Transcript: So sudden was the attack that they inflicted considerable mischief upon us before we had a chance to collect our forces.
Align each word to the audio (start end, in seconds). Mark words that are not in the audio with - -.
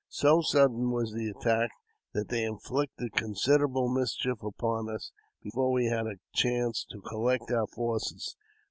So 0.09 0.41
sudden 0.41 0.89
was 0.89 1.11
the 1.13 1.29
attack 1.29 1.69
that 2.15 2.29
they 2.29 2.43
inflicted 2.43 3.11
considerable 3.13 3.87
mischief 3.87 4.41
upon 4.41 4.89
us 4.89 5.11
before 5.43 5.71
we 5.71 5.89
had 5.89 6.07
a 6.07 6.15
chance 6.33 6.83
to 6.89 7.01
collect 7.01 7.51
our 7.51 7.67
forces. 7.67 8.35